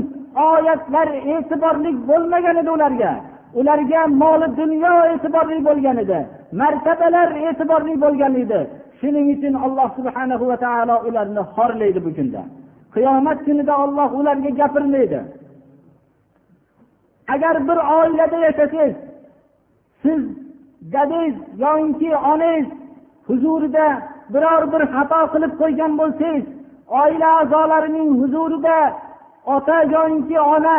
[0.51, 3.12] oyatlar e'tiborli bo'lmagan edi ularga.
[3.61, 6.21] Ularga moli dunyo e'tiborli bo'lgan edi
[6.61, 8.61] martabalar e'tiborli bo'lgan edi.
[8.99, 12.42] Shuning uchun alloh subhana va taolo ularni xorlaydi bu kunda.
[12.95, 15.21] Qiyomat kunida olloh ularga gapirmaydi.
[17.35, 18.95] Agar bir oilada yashasangiz
[20.03, 20.23] siz
[20.92, 22.68] dadangiz yoinki onangiz
[23.29, 23.87] huzurida
[24.33, 26.45] biror bir xato qilib qo'ygan bo'lsangiz
[27.03, 28.79] oila a'zolarining huzurida
[29.55, 30.77] ota yoinki ona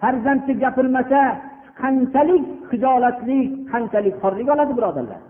[0.00, 1.22] farzandga gapirmasa
[1.80, 5.20] qanchalik hijolatlik qanchalik xorlik oladi birodarlar?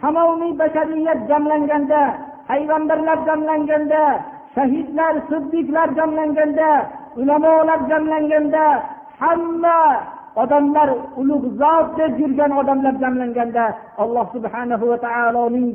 [0.00, 2.02] Tamomiy bashariyat jamlanganda
[2.48, 4.02] payg'ambarlar jamlanganda
[4.54, 6.70] shahidlar siddiqlar jamlanganda
[7.20, 8.64] ulamolar jamlanganda
[9.20, 9.80] hamma
[10.42, 10.88] odamlar
[11.20, 13.64] ulug' zot deb yurgan odamlar jamlanganda
[14.02, 15.70] alloh subhanahu va taoloning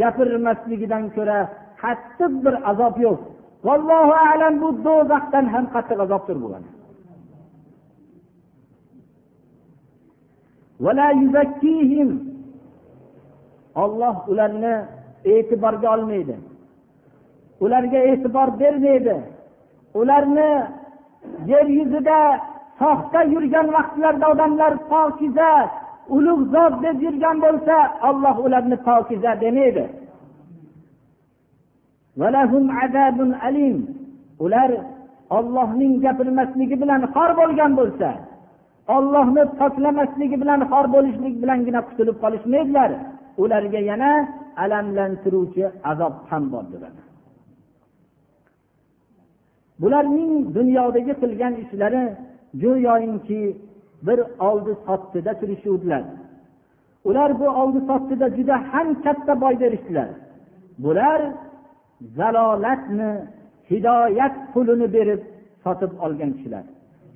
[0.00, 1.38] gapirmasligidan ko'ra
[1.82, 3.20] qattiq bir azob yo'q.
[3.66, 6.48] Vallohu alam bu do'zaxdan ham qattiq azobdir bu
[13.74, 14.74] olloh ularni
[15.24, 16.36] e'tiborga olmaydi.
[17.64, 19.16] Ularga e'tibor bermaydi.
[19.94, 20.50] Ularni
[21.52, 22.18] yer yuzida
[22.78, 25.50] soxta yurgan vaqtlarda odamlar pokiza
[26.16, 27.76] ulug' zot deb yurgan bo'lsa
[28.08, 29.84] olloh ularni pokiza demaydi.
[34.44, 34.70] Ular
[35.36, 38.08] ollohning gapirmasligi bilan xor bo'lgan bo'lsa
[38.96, 42.90] ollohni poklamasligi bilan xor bo'lishlik bilangina qutulib qolishmaydilar.
[43.42, 44.10] Ularga yana
[44.64, 46.82] alamlantiruvchi azob ham bordir
[49.82, 52.04] bularning dunyodagi qilgan ishlari
[52.62, 53.40] go'yoinki
[54.06, 56.02] bir oldi sottida turishuvdilar.
[57.04, 60.08] Ular bu oldi sottida juda ham katta boy berishdilar.
[60.78, 61.22] Bular
[62.16, 63.10] zalolatni
[63.70, 65.20] hidoyat pulini berib
[65.64, 66.64] sotib olgan kishilar.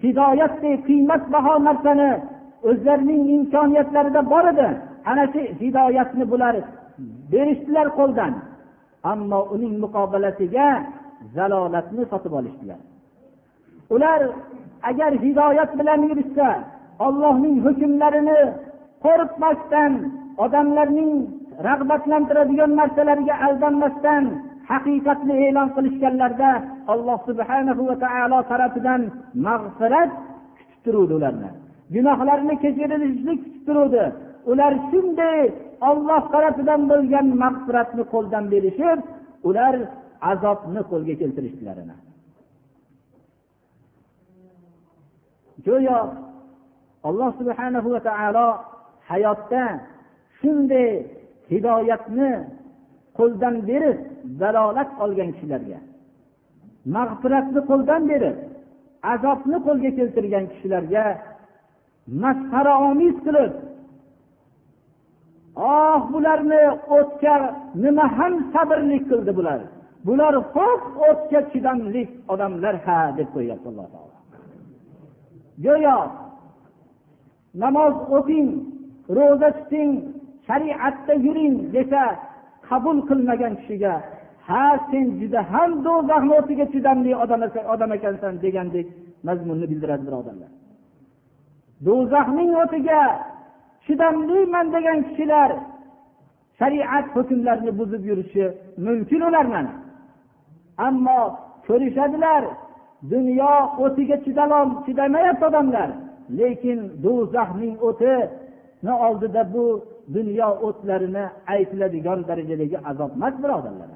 [0.02, 2.10] Hidoyatdek qiymatbaho narsani
[2.68, 4.68] o'zlarining imkoniyatlarida bor edi.
[5.10, 6.54] Ana shu hidoyatni bular
[7.32, 8.32] berishdilar qo'ldan.
[9.12, 10.68] Ammo uning muqobalasiga
[11.36, 12.80] zalolatni sotib olishdilar.
[13.94, 14.20] Ular
[14.90, 16.48] agar hidoyat bilan yurishsa
[17.06, 18.40] ollohning hukmlarini
[19.04, 19.92] qo'rqmasdan
[20.44, 21.12] odamlarning
[21.68, 24.24] rag'batlantiradigan narsalarga aldanmasdan
[24.70, 26.50] haqiqatni e'lon qilishganlarida
[26.92, 29.02] alloh subhanahu va taolo tarafidan
[29.46, 30.10] mag'firat
[30.58, 31.50] kutib turuvdi ularni.
[31.94, 34.04] Gunohlarini kechirilishlik kutib turuvdi.
[34.50, 35.40] Ular shunday
[35.90, 38.98] olloh tarafidan bo'lgan mag'firatni qo'ldan berishib
[39.48, 39.74] ular
[40.32, 41.76] azobni qo'lga keltirishdilar
[45.66, 45.98] go'yo
[47.08, 48.48] alloh subhana va taolo
[49.10, 49.64] hayotda
[50.38, 50.90] shunday
[51.50, 52.30] hidoyatni
[53.18, 53.98] qo'ldan berib
[54.40, 55.78] dalolat olgan kishilarga
[56.96, 58.36] mag'firatni qo'ldan berib
[59.12, 61.04] azobni qo'lga keltirgan kishilarga
[62.22, 63.52] masxaraomiz qilib
[65.56, 66.62] oh bularni
[66.98, 67.36] o'tga
[67.84, 69.60] nima ham sabrlik qildi bular.
[70.06, 74.14] Bular xo'p o'tga chidamli odamlar ha deb qo'yyapti alloh taolo.
[75.64, 75.98] Go'yo
[77.62, 78.48] namoz o'qing
[79.16, 79.90] ro'za tuting
[80.48, 82.02] shariatda yuring desa
[82.68, 83.94] qabul qilmagan kishiga
[84.48, 87.12] ha sen juda ham do'zaxni o'tiga chidamli
[87.72, 88.86] odam ekansan degandek
[89.26, 90.50] mazmunni bildiradi birodarlar
[91.86, 93.00] do'zaxning o'tiga
[93.86, 95.50] chidamliman degan kishilar
[96.58, 98.44] shariat hukmlarini buzib yurishi
[98.86, 99.66] mumkin ulardan
[100.86, 101.20] ammo
[101.66, 102.42] ko'rishadilar
[103.12, 103.52] dunyo
[103.84, 104.16] o'tiga
[104.86, 105.90] chidamayapti odamlar.
[106.38, 109.64] Lekin do'zaxning o'tini oldida bu
[110.16, 113.90] dunyo o'tlarini aytiladigan darajadagi azob emas birodarlar.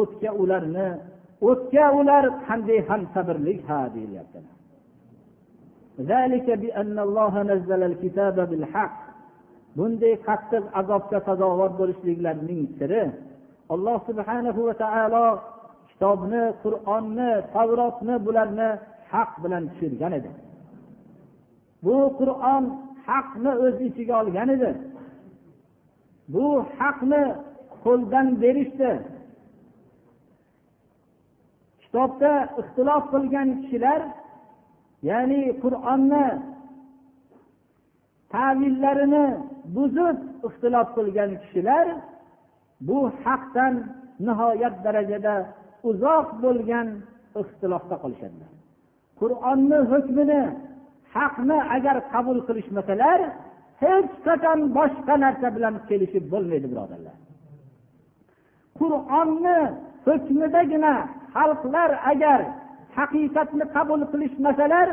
[0.00, 0.88] O'tga ularni
[1.48, 4.40] o'tga ular qanday ham sabrlik ha deyilyapti
[9.76, 13.02] bunday qattiq azobga sazovor bo'lishliklarining siri
[13.74, 15.26] alloh subhanahu va taolo
[16.02, 18.70] kitobni qur'onni tavrotni bularni
[19.12, 20.30] haq bilan tushirgan edi.
[21.84, 22.64] Bu qur'on
[23.06, 24.70] haqni o'z ichiga olgan edi.
[26.34, 26.46] Bu
[26.78, 27.22] haqni
[27.84, 28.92] qo'ldan berishdi.
[31.82, 34.00] Kitobda ixtilof qilgan kishilar
[35.10, 36.26] ya'ni qur'onni
[38.34, 39.26] tavillarini
[39.76, 41.86] buzib ixtilof qilgan kishilar
[42.88, 43.74] bu haqdan
[44.26, 45.36] nihoyat darajada
[45.90, 46.88] uzoq bo'lgan
[47.40, 48.50] ixtilofda qolishadilar
[49.20, 50.42] qur'onni hukmini
[51.16, 53.20] haqni agar qabul qilishmasalar
[53.82, 57.16] hech qachon boshqa narsa bilan kelishib bo'lmaydi birodarlar.
[58.80, 59.58] Qur'onni
[60.06, 60.94] hukmidagina
[61.34, 62.40] xalqlar agar
[62.98, 64.88] haqiqatni qabul qilishmasalar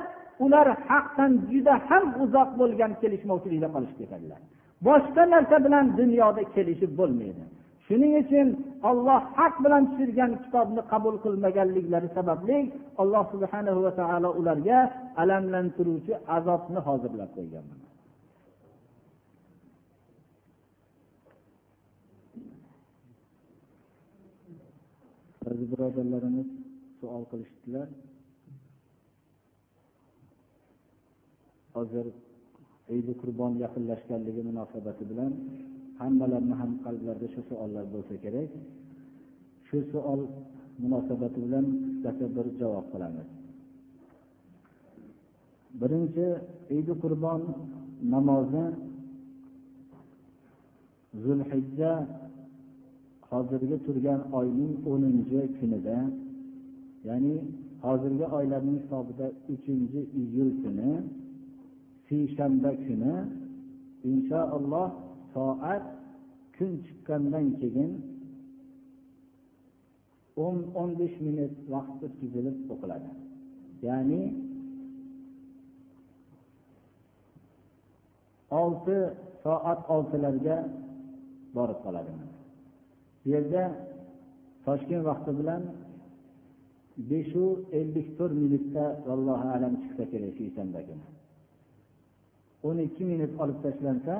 [0.45, 4.39] ular haqdan juda ham uzoq bo'lgan kelishmovchilikda qolishib ketadilar.
[4.87, 7.43] Boshqa narsa bilan dunyoda kelishib bo'lmaydi.
[7.89, 8.47] Shuning uchun
[8.89, 12.57] olloh haq bilan tushirgan kitobni qabul qilmaganliklari sababli
[13.01, 14.79] alloh subhana va taolo ularga
[15.21, 17.65] alamlantiruvchi azobni hozirlab qo'ygan
[25.59, 26.49] ba'zi birodarlarimiz
[26.99, 27.87] savol qilishdilar.
[31.75, 32.05] Hozir
[32.97, 35.31] idi qurbon yaqinlashganligi munosabati bilan
[35.99, 38.51] hammalarni ham qalblarida shu savollar bo'lsa kerak.
[39.67, 40.21] Shu savol
[40.83, 43.29] munosabati bilan qisqacha bir javob qilamiz.
[45.81, 46.27] Birinchi
[46.77, 47.41] idi qurbon
[48.13, 48.65] namozi
[51.23, 51.91] zulhijja
[53.29, 55.97] hozirgi turgan oyning o'ninchi kunida
[57.07, 57.35] ya'ni
[57.85, 60.91] hozirgi oylarning hisobida uchinchi iyul kuni
[62.07, 63.13] seshanba kuni
[64.11, 64.89] inshaalloh
[65.33, 65.83] soat
[66.55, 67.91] kun chiqqandan keyin
[70.45, 73.09] o'n o'n besh minut vaqt o'tkazilib o'qiladi.
[73.87, 74.21] Ya'ni
[78.61, 78.97] olti
[79.43, 80.57] soat oltilarga
[81.57, 82.11] borib qoladi.
[83.21, 83.63] Bu yerda
[84.65, 85.63] toshkent vaqti bilan
[87.11, 87.45] beshu
[87.79, 91.05] ellik to'rt minutda vallohu alam chiqsa kerak seshanba kuni
[92.67, 94.15] o'n ikki minut olib tashlansa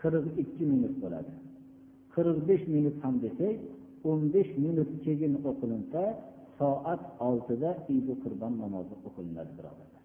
[0.00, 1.32] qirq ikki minut bo'ladi.
[2.16, 3.56] qirq besh minut ham desak
[4.08, 6.02] o'n besh minut keyin o'qilinsa
[6.58, 10.02] soat oltida idi qurbon namozi o'qilinadi birodarlar.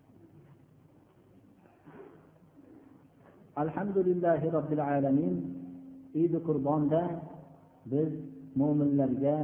[3.64, 5.36] Alhamdulillahi robbil alamin
[6.24, 7.02] idi qurbonda
[7.92, 8.12] biz
[8.60, 9.38] mo'minlarga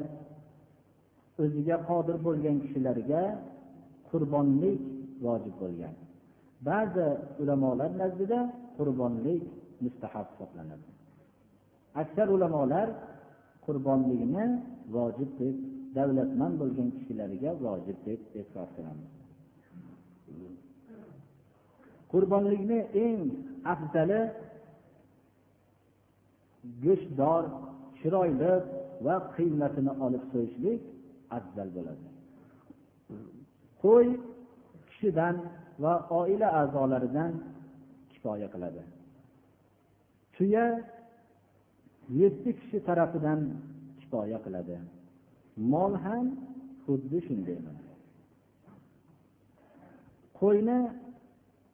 [1.43, 3.21] o'ziga qodir bo'lgan kishilarga
[4.10, 4.79] qurbonlik
[5.25, 5.95] vojib bo'lgan.
[6.69, 7.07] Ba'zi
[7.41, 8.39] ulamolar nazdida
[8.77, 9.41] qurbonlik
[9.85, 10.89] mustahab hisoblanadi.
[12.01, 12.87] Aksar ulamolar
[13.65, 14.45] qurbonlikni
[14.95, 15.55] vojib deb
[15.97, 19.11] davlatmand bo'lgan kishilarga vojib deb e'tirof qilamiz.
[22.11, 23.21] Qurbonlikni eng
[23.73, 24.21] afzali
[26.83, 27.43] go'shtdor
[27.99, 28.53] chiroyli
[29.05, 30.81] va qiymatini olib so'yishlik
[31.37, 32.07] afzal bo'ladi.
[33.83, 34.07] Qo'y
[34.89, 35.35] kishidan
[35.83, 37.31] va oila a'zolaridan
[38.11, 38.81] kifoya qiladi.
[40.38, 40.65] Tuya
[42.21, 43.41] yetti kishi tarafidan
[44.00, 44.78] kifoya qiladi.
[45.71, 46.26] Mol ham
[46.86, 47.60] xuddi shunday
[50.39, 50.80] qo'yni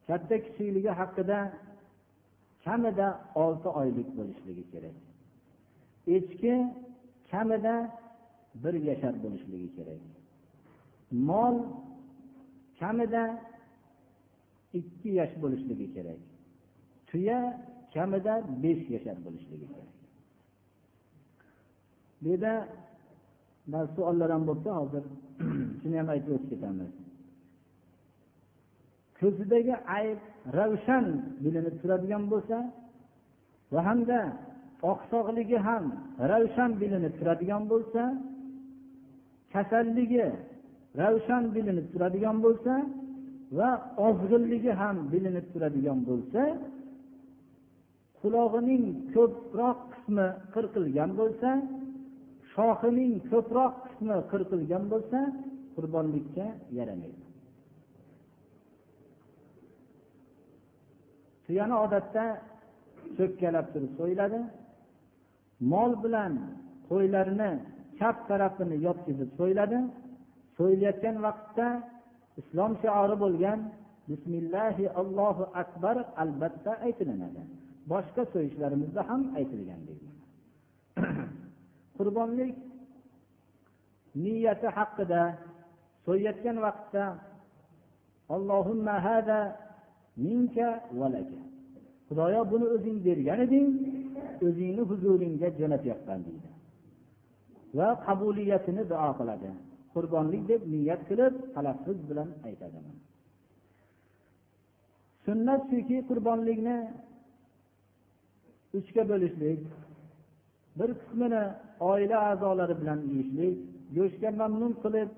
[0.08, 1.40] katta kichikligi haqida
[2.66, 3.08] kamida
[3.44, 4.98] olti oylik bo'lishligi kerak.
[6.16, 6.54] Echki
[7.32, 7.76] kamida
[8.64, 10.02] bir yashar bo'lishligi kerak.
[11.30, 11.56] Mol
[12.80, 13.24] kamida
[14.80, 16.22] ikki yosh bo'lishligi kerak.
[17.10, 17.40] Tuya
[17.94, 19.92] kamida besh yashar bo'lishligi kerak.
[22.22, 22.54] Bu yerda
[23.96, 25.04] savollar ham bo'libdi hozir
[25.82, 26.92] shuni ham aytib o'tib ketamiz.
[29.20, 30.20] Ko'zidagi ayb
[30.58, 31.06] ravshan
[31.44, 32.58] bilinib turadigan bo'lsa
[33.74, 34.20] va hamda
[34.92, 35.86] oqsoqligi ham
[36.32, 38.02] ravshan bilinib turadigan bo'lsa
[39.54, 40.28] kasalligi
[41.02, 42.74] ravshan bilinib turadigan bo'lsa
[43.58, 43.70] va
[44.08, 46.42] ozg'inligi ham bilinib turadigan bo'lsa
[48.24, 51.50] qulog'ining ko'proq qismi qirqilgan bo'lsa
[52.54, 55.20] shoxining ko'proq qismi qirqilgan bo'lsa
[55.76, 57.24] qurbonlikka yaramaydi.
[61.46, 62.26] Tuyani odatda
[63.18, 64.40] cho'kkalab turib so'yiladi.
[65.72, 66.34] Mol bilan
[66.90, 67.52] qo'ylarni
[68.00, 69.80] chap tarafini yotqizib so'yiladi.
[70.58, 71.68] So'yilayotgan vaqtda
[72.42, 73.60] islom shiori bo'lgan
[74.10, 77.42] bismillahi allohu akbar albatta aytilinadi.
[77.92, 80.00] Boshqa so'yishlarimizda ham aytilgandek
[81.98, 82.56] qurbonlik
[84.24, 85.22] niyati haqida
[86.06, 87.04] so'yayotgan vaqtda
[88.36, 89.40] allohumma hada
[90.26, 90.70] minka
[91.00, 91.40] valaka
[92.08, 93.68] xudoyo buni o'zing bergan eding
[94.48, 96.50] o'zingni huzuringga jo'natyapman deydi.
[97.78, 99.50] Va qabuliyatini duo qiladi.
[99.94, 102.80] Qurbonlik deb niyat qilib talaffuz bilan aytadi
[105.26, 106.78] sunnat shuki qurbonlikni
[108.78, 109.60] uchga bo'lishlik
[110.80, 111.44] bir qismini
[111.92, 113.56] oila a'zolari bilan yeyishlik
[113.98, 115.10] go'shtga mamnun qilib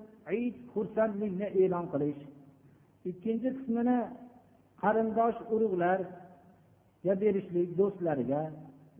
[0.42, 2.22] id xursandlikni e'lon qilish.
[3.10, 3.98] Ikkinchi qismini
[4.82, 8.42] qarindosh urug'larga berishlik do'stlariga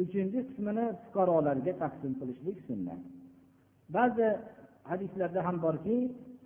[0.03, 3.01] uchinchi qismini fuqarolarga taqsim qilishlik sunnat
[3.97, 4.29] ba'zi
[4.91, 5.97] hadislarda ham borki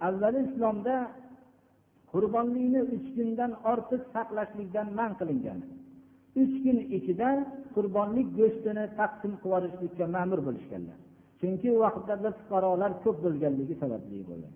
[0.08, 0.96] avvali islomda
[2.12, 5.60] qurbonlikni uch kundan ortiq saqlashlikdan man qilingan.
[6.42, 7.30] Uch kun ichida
[7.74, 10.98] qurbonlik go'shtini taqsim qilib yuborishlikka ma'mur bo'lishganlar.
[11.40, 14.54] Chunki u vaqtlarda fuqarolar ko'p bo'lganligi sababli bo'lgan.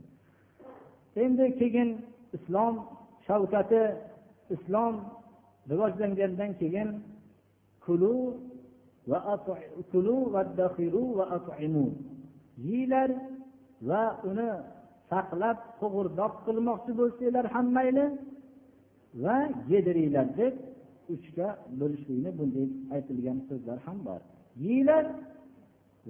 [1.25, 1.89] Endi keyin
[2.37, 2.75] islom
[3.27, 3.83] shavkati
[4.55, 4.95] islom
[5.71, 6.89] rivojlangandan keyin
[7.85, 8.15] kulu
[9.11, 9.21] va
[9.93, 10.43] kulu va
[12.69, 13.11] yeylar
[13.89, 14.51] va uni
[15.11, 18.07] saqlab to'g'irdoq qilmoqchi bo'lsanglar ham mayli
[19.25, 19.37] va
[19.73, 20.55] yediringlar deb
[21.15, 21.49] uchga
[21.81, 24.21] bo'lishlikni bunday aytilgan so'zlar ham bor.
[24.67, 25.05] Yeylar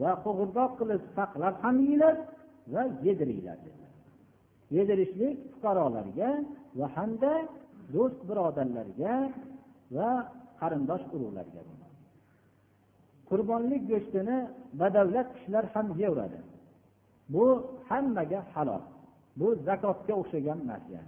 [0.00, 2.14] va qo'g'irdoq qilib saqlab ham yeylar
[2.74, 3.58] va yediringlar
[4.76, 6.30] yedirishlik fuqarolarga
[6.78, 7.32] va hamda
[7.94, 9.14] do'st birodarlarga
[9.96, 10.10] va
[10.60, 11.62] qarindosh urug'larga
[13.28, 14.38] qurbonlik go'shtini
[14.80, 16.40] badavlat kishilar ham yeyveradi.
[17.34, 17.44] Bu
[17.88, 18.82] hammaga halol.
[19.40, 21.00] Bu zakotga o'xshagan narsa.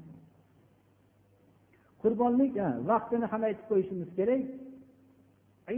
[2.03, 2.55] Qurbonlik
[2.91, 4.43] vaqtini ham aytib qo'yishimiz kerak.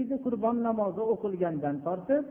[0.00, 2.24] Idi qurbon namozi o'qilgandan tortib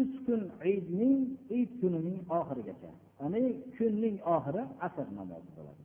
[0.00, 0.42] uch kun
[0.72, 1.18] idning
[1.58, 2.90] id kunining oxirigacha
[3.20, 3.42] ya'ni
[3.76, 5.82] kunning oxiri asr namozi bo'ladi.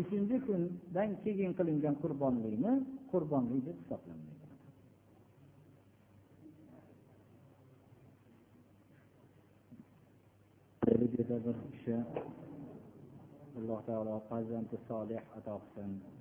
[0.00, 2.72] Uchinchi kundan keyin qilingan qurbonlikni
[3.12, 4.36] qurbonlik deb hisoblanmaydi
[11.46, 11.96] bir kishi
[13.58, 16.15] alloh taolo farzandi solih ato qilsin.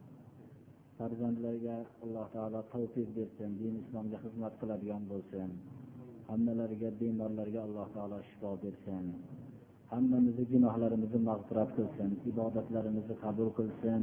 [0.98, 5.50] farzandlarga alloh taolo tavfiq bersin din islomga xizmat qiladigan bo'lsin
[6.30, 9.04] hammalariga bemorlarga alloh taolo shifo bersin
[9.92, 14.02] hammamizni gunohlarimizni mag'firat qilsin ibodatlarimizni qabul qilsin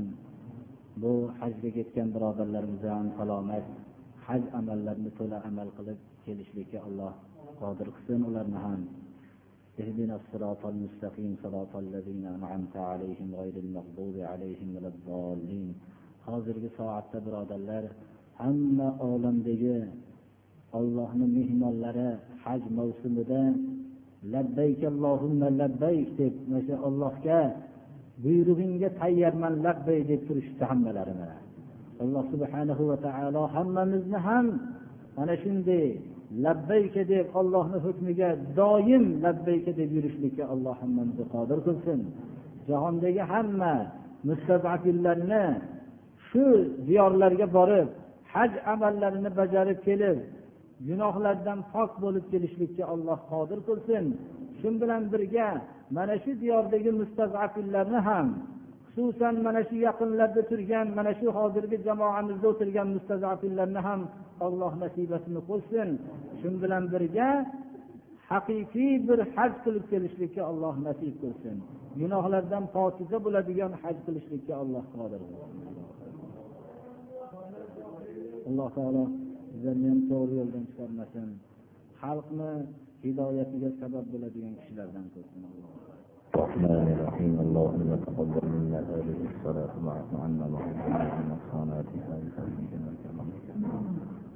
[1.01, 3.65] bu hajga ketgan birodarlarimizni ham salomat
[4.27, 7.13] haj amallarini to'la amal qilib kelishlikka alloh
[7.61, 8.81] qodir qilsin ularni ham
[9.81, 15.69] اهدنا الصراط المستقيم صراط الذين أنعمت عليهم غير المغضوب عليهم ولا الضالين
[16.26, 17.84] hozirgi soatda birodarlar
[18.42, 19.78] hamma olamdagi
[20.78, 22.10] ollohni mehmonlari
[22.44, 23.42] haj mavsumida
[24.34, 27.40] labbayk allohumma labbayk deb mana shu ollohga
[28.22, 31.36] buyrug'ingga tayyorman labbay deb turishibdi hammalari mana
[32.02, 34.46] alloh subhanahu va taolo hammamizni ham
[35.16, 35.86] mana shunday
[36.44, 42.00] labbayka deb ollohni hukmiga doim labbayka deb yurishlikka alloh hammamizni qodir qilsin.
[42.68, 43.74] Jahondagi hamma
[44.28, 45.44] mustazafillarni
[46.32, 46.46] shu
[46.86, 47.88] diyorlarga borib
[48.34, 50.18] haj amallarini bajarib kelib
[50.88, 54.04] gunohlardan pok bo'lib kelishlikka alloh qodir qilsin.
[54.58, 55.48] Shu bilan birga
[55.96, 58.26] mana shu diyordagi mustazafillarni ham
[58.94, 64.00] xususan mana shu yaqinlarda turgan mana shu hozirgi jamoamizda o'tirgan mustazafillarni ham
[64.46, 65.88] alloh nasibasini qilsin
[66.40, 67.30] shu bilan birga
[68.30, 71.56] haqiqiy bir haj qilib kelishlikka alloh nasib qilsin.
[72.00, 75.22] Gunohlardan pokiza bo'ladigan haj qilishlikka alloh qodir
[78.48, 79.04] alloh taolo
[79.52, 81.28] bizlarni ham to'g'ri yo'ldan chiqarmasin.
[82.00, 82.50] Xalqni
[83.04, 85.42] hidoyatiga sabab bo'ladigan kishilardan qilsin
[86.32, 92.14] الرحمن الرحيم اللهم تقبل منا هذه الصلاة واعف عنا وعنا صلاتها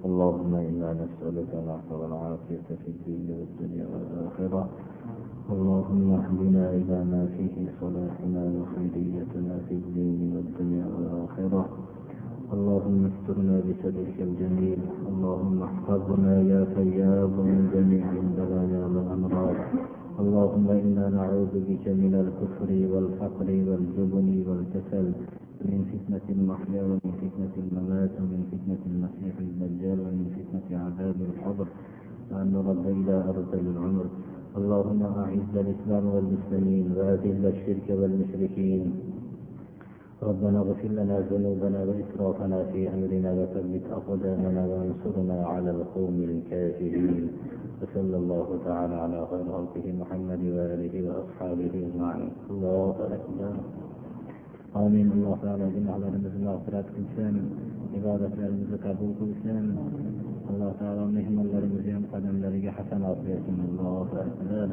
[0.06, 4.62] اللهم إنا نسألك العفو والعافية في الدين والدنيا والآخرة
[5.54, 11.62] اللهم اهدنا إلى ما فيه صلاحنا وخيريتنا في الدين والدنيا والآخرة
[12.54, 14.80] اللهم استرنا بسببك الجميل.
[15.10, 19.56] اللهم احفظنا يا فياض من جميع البلايا والأمراض.
[20.22, 25.06] اللهم إنا نعوذ بك من الكفر والفقر والجبن والكسل
[25.70, 31.66] من فتنة المحيا ومن فتنة الممات ومن فتنة المسيح الدجال ومن فتنة عذاب الحضر
[32.30, 34.06] وأن نرد إلى أرض العمر.
[34.58, 39.15] اللهم أعز الإسلام والمسلمين وأذل الشرك والمشركين.
[40.22, 47.28] ربنا اغفر لنا ذنوبنا وإسرافنا في أمرنا وثبت أقدامنا وانصرنا على القوم الكافرين.
[47.82, 52.30] وصلى الله تعالى على خير خلقه محمد وآله وأصحابه أجمعين.
[52.50, 53.54] الله أكبر.
[54.76, 55.12] آمين.
[55.12, 56.60] الله تعالى جمع لنا
[57.94, 59.76] عبادة لنا قبول كلسان
[60.50, 63.16] الله تعالى مهما لنا قدم لنا حسنات
[63.68, 64.68] الله أكبر.